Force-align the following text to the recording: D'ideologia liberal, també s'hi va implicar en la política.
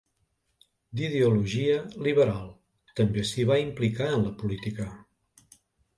D'ideologia 0.99 1.75
liberal, 2.09 2.49
també 3.01 3.27
s'hi 3.33 3.45
va 3.53 3.61
implicar 3.67 4.09
en 4.17 4.29
la 4.29 4.33
política. 4.41 4.89